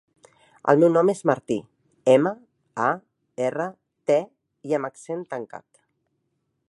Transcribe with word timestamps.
El 0.71 0.79
meu 0.83 0.87
nom 0.93 1.11
és 1.11 1.19
Martí: 1.29 1.57
ema, 2.13 2.31
a, 2.87 2.89
erra, 3.49 3.69
te, 4.13 4.19
i 4.71 4.75
amb 4.79 4.91
accent 4.91 5.23
tancat. 5.35 5.69